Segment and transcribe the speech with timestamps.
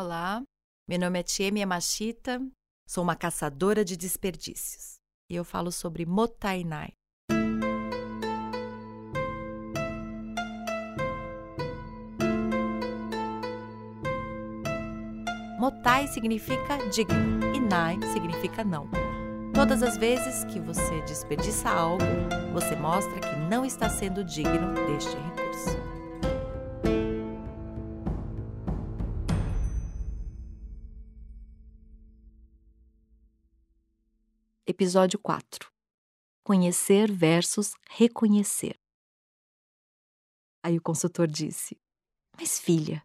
[0.00, 0.44] Olá,
[0.88, 2.40] meu nome é Tiemi Yamashita,
[2.88, 6.92] sou uma caçadora de desperdícios e eu falo sobre Motainai.
[15.58, 18.88] Motai significa digno e Nai significa não.
[19.52, 22.04] Todas as vezes que você desperdiça algo,
[22.52, 25.87] você mostra que não está sendo digno deste recurso.
[34.70, 35.70] Episódio 4
[36.44, 38.76] Conhecer versus reconhecer.
[40.62, 41.78] Aí o consultor disse:
[42.38, 43.02] Mas filha,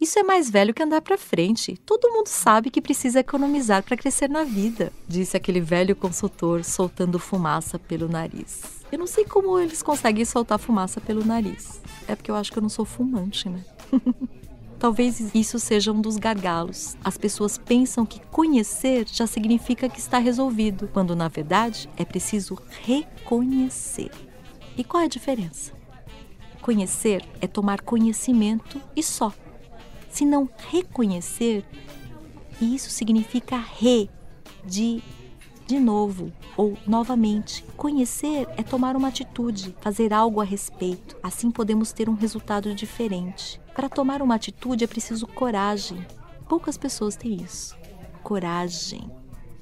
[0.00, 1.76] isso é mais velho que andar para frente.
[1.76, 7.20] Todo mundo sabe que precisa economizar para crescer na vida, disse aquele velho consultor, soltando
[7.20, 8.84] fumaça pelo nariz.
[8.90, 11.80] Eu não sei como eles conseguem soltar fumaça pelo nariz.
[12.08, 13.64] É porque eu acho que eu não sou fumante, né?
[14.78, 16.96] Talvez isso seja um dos gargalos.
[17.02, 22.58] As pessoas pensam que conhecer já significa que está resolvido, quando na verdade é preciso
[22.82, 24.10] reconhecer.
[24.76, 25.72] E qual é a diferença?
[26.60, 29.32] Conhecer é tomar conhecimento e só
[30.16, 31.62] se não reconhecer,
[32.58, 34.08] isso significa re,
[34.64, 35.02] de
[35.66, 37.64] de novo ou novamente.
[37.76, 41.16] Conhecer é tomar uma atitude, fazer algo a respeito.
[41.22, 43.60] Assim podemos ter um resultado diferente.
[43.74, 46.06] Para tomar uma atitude é preciso coragem.
[46.48, 47.76] Poucas pessoas têm isso.
[48.22, 49.10] Coragem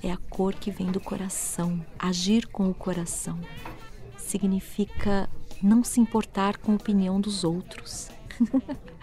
[0.03, 1.85] é a cor que vem do coração.
[1.99, 3.39] Agir com o coração
[4.17, 5.29] significa
[5.63, 8.11] não se importar com a opinião dos outros.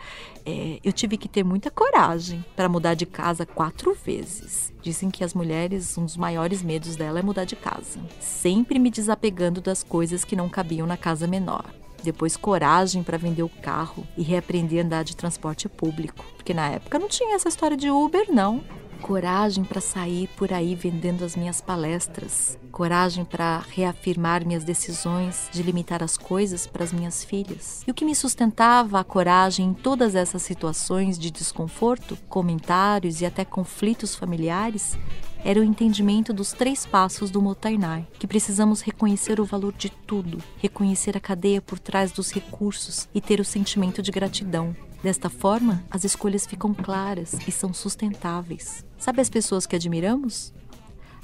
[0.43, 4.73] É, eu tive que ter muita coragem para mudar de casa quatro vezes.
[4.81, 7.99] Dizem que as mulheres, um dos maiores medos dela é mudar de casa.
[8.19, 11.71] Sempre me desapegando das coisas que não cabiam na casa menor.
[12.03, 16.25] Depois, coragem para vender o carro e reaprender a andar de transporte público.
[16.35, 18.63] Porque na época não tinha essa história de Uber, não
[19.01, 25.61] coragem para sair por aí vendendo as minhas palestras, coragem para reafirmar minhas decisões de
[25.61, 27.83] limitar as coisas para as minhas filhas.
[27.85, 33.25] E o que me sustentava a coragem em todas essas situações de desconforto, comentários e
[33.27, 34.97] até conflitos familiares
[35.45, 40.39] era o entendimento dos três passos do Motainai, que precisamos reconhecer o valor de tudo,
[40.57, 45.83] reconhecer a cadeia por trás dos recursos e ter o sentimento de gratidão, Desta forma,
[45.89, 48.85] as escolhas ficam claras e são sustentáveis.
[48.99, 50.53] Sabe as pessoas que admiramos?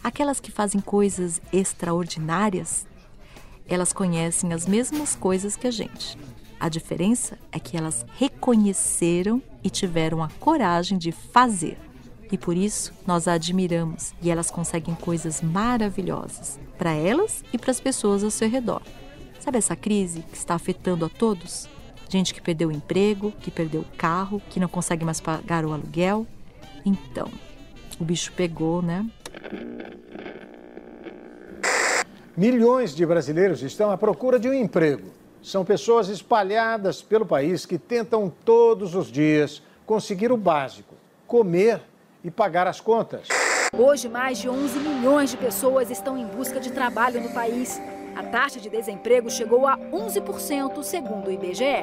[0.03, 2.85] Aquelas que fazem coisas extraordinárias.
[3.68, 6.18] Elas conhecem as mesmas coisas que a gente.
[6.59, 11.78] A diferença é que elas reconheceram e tiveram a coragem de fazer.
[12.31, 17.72] E por isso nós a admiramos e elas conseguem coisas maravilhosas para elas e para
[17.72, 18.81] as pessoas ao seu redor.
[19.40, 21.69] Sabe essa crise que está afetando a todos?
[22.09, 25.74] gente que perdeu o emprego, que perdeu o carro, que não consegue mais pagar o
[25.74, 26.25] aluguel.
[26.86, 27.30] Então,
[28.00, 29.06] o bicho pegou, né?
[32.35, 35.09] Milhões de brasileiros estão à procura de um emprego.
[35.41, 40.94] São pessoas espalhadas pelo país que tentam todos os dias conseguir o básico:
[41.25, 41.81] comer
[42.24, 43.28] e pagar as contas.
[43.75, 47.81] Hoje, mais de 11 milhões de pessoas estão em busca de trabalho no país.
[48.16, 51.81] A taxa de desemprego chegou a 11%, segundo o IBGE.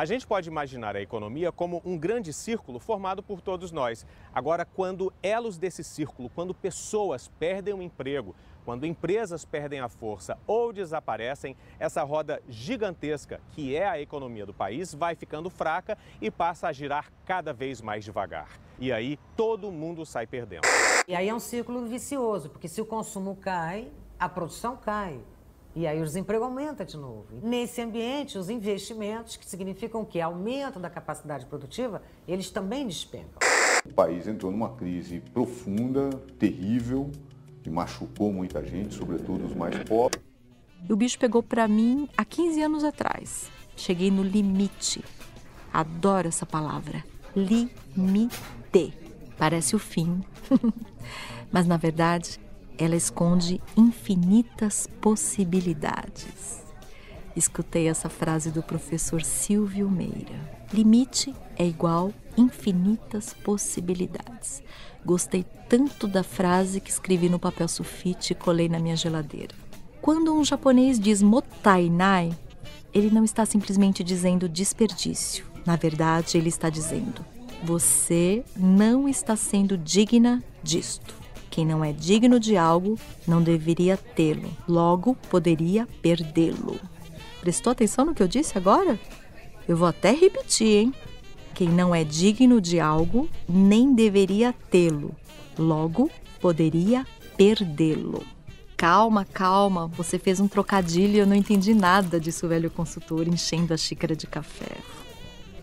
[0.00, 4.06] A gente pode imaginar a economia como um grande círculo formado por todos nós.
[4.34, 8.34] Agora, quando elos desse círculo, quando pessoas perdem o emprego,
[8.64, 14.54] quando empresas perdem a força ou desaparecem, essa roda gigantesca que é a economia do
[14.54, 18.48] país vai ficando fraca e passa a girar cada vez mais devagar.
[18.78, 20.62] E aí todo mundo sai perdendo.
[21.06, 25.20] E aí é um círculo vicioso, porque se o consumo cai, a produção cai.
[25.74, 27.26] E aí o desemprego aumenta de novo.
[27.42, 33.38] Nesse ambiente, os investimentos, que significam que aumento da capacidade produtiva, eles também despencam.
[33.84, 37.10] O país entrou numa crise profunda, terrível,
[37.62, 40.20] que machucou muita gente, sobretudo os mais pobres.
[40.88, 43.50] E o bicho pegou para mim há 15 anos atrás.
[43.76, 45.04] Cheguei no limite.
[45.72, 47.04] Adoro essa palavra.
[47.34, 48.92] Limite.
[49.38, 50.22] Parece o fim.
[51.52, 52.40] Mas na verdade,
[52.80, 56.62] ela esconde infinitas possibilidades.
[57.36, 60.58] Escutei essa frase do professor Silvio Meira.
[60.72, 64.62] Limite é igual infinitas possibilidades.
[65.04, 69.54] Gostei tanto da frase que escrevi no papel sulfite e colei na minha geladeira.
[70.00, 72.32] Quando um japonês diz motainai,
[72.94, 75.44] ele não está simplesmente dizendo desperdício.
[75.66, 77.24] Na verdade, ele está dizendo:
[77.62, 81.19] você não está sendo digna disto.
[81.50, 86.78] Quem não é digno de algo não deveria tê-lo, logo poderia perdê-lo.
[87.40, 88.98] Prestou atenção no que eu disse agora?
[89.66, 90.94] Eu vou até repetir, hein?
[91.52, 95.14] Quem não é digno de algo nem deveria tê-lo,
[95.58, 96.08] logo
[96.40, 97.04] poderia
[97.36, 98.22] perdê-lo.
[98.76, 103.26] Calma, calma, você fez um trocadilho e eu não entendi nada, disse o velho consultor,
[103.28, 104.76] enchendo a xícara de café.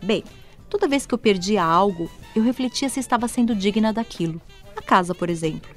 [0.04, 0.24] Bem,
[0.70, 4.40] toda vez que eu perdia algo, eu refletia se estava sendo digna daquilo.
[4.78, 5.70] A casa, por exemplo.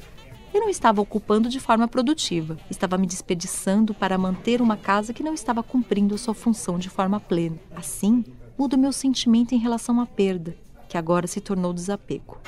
[0.54, 5.22] Eu não estava ocupando de forma produtiva, estava me desperdiçando para manter uma casa que
[5.22, 7.56] não estava cumprindo sua função de forma plena.
[7.74, 8.24] Assim,
[8.56, 10.56] muda meu sentimento em relação à perda,
[10.88, 12.38] que agora se tornou desapego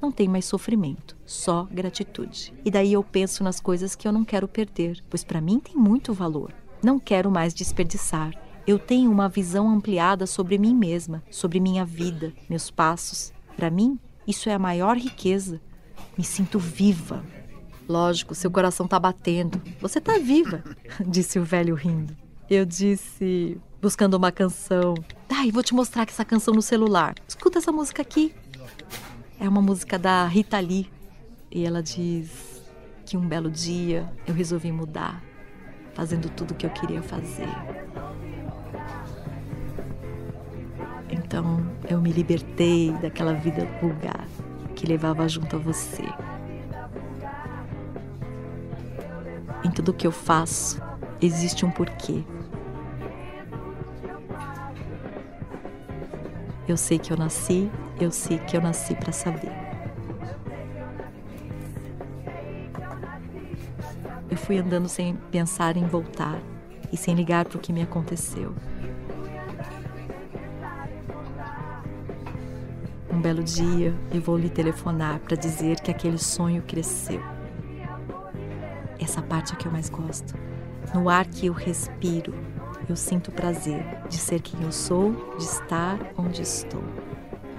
[0.00, 2.52] não tem mais sofrimento, só gratitude.
[2.64, 5.76] E daí eu penso nas coisas que eu não quero perder, pois para mim tem
[5.76, 6.52] muito valor.
[6.82, 8.32] Não quero mais desperdiçar.
[8.66, 13.32] Eu tenho uma visão ampliada sobre mim mesma, sobre minha vida, meus passos.
[13.56, 15.60] Para mim, isso é a maior riqueza.
[16.20, 17.24] Me sinto viva.
[17.88, 19.58] Lógico, seu coração tá batendo.
[19.80, 20.62] Você tá viva,
[21.08, 22.14] disse o velho rindo.
[22.50, 24.92] Eu disse, buscando uma canção.
[25.30, 27.14] Ai, vou te mostrar que essa canção no celular.
[27.26, 28.34] Escuta essa música aqui.
[29.38, 30.90] É uma música da Rita Lee
[31.50, 32.62] e ela diz
[33.06, 35.24] que um belo dia eu resolvi mudar,
[35.94, 37.48] fazendo tudo o que eu queria fazer.
[41.08, 44.28] Então eu me libertei daquela vida vulgar
[44.80, 46.04] que levava junto a você.
[49.62, 50.80] Em tudo que eu faço
[51.20, 52.24] existe um porquê.
[56.66, 59.52] Eu sei que eu nasci eu sei que eu nasci para saber.
[64.30, 66.40] Eu fui andando sem pensar em voltar
[66.90, 68.54] e sem ligar para o que me aconteceu.
[73.20, 77.20] Um belo dia eu vou lhe telefonar para dizer que aquele sonho cresceu.
[78.98, 80.34] Essa parte é que eu mais gosto.
[80.94, 82.32] No ar que eu respiro,
[82.88, 86.82] eu sinto prazer de ser quem eu sou, de estar onde estou.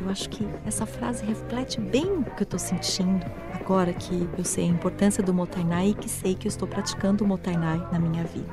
[0.01, 3.23] Eu acho que essa frase reflete bem o que eu estou sentindo
[3.53, 7.23] agora que eu sei a importância do Motainai e que sei que eu estou praticando
[7.23, 8.49] o Motainai na minha vida.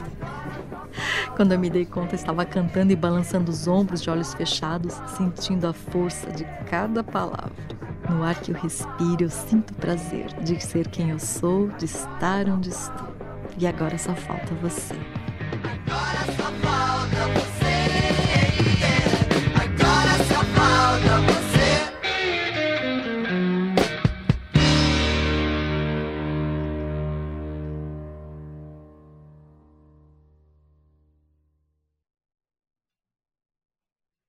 [1.39, 5.69] Quando eu me dei conta, estava cantando e balançando os ombros de olhos fechados, sentindo
[5.69, 7.53] a força de cada palavra.
[8.11, 12.49] No ar que eu respiro, eu sinto prazer de ser quem eu sou, de estar
[12.49, 13.15] onde estou.
[13.57, 13.69] E.
[13.69, 14.97] Agora só falta você.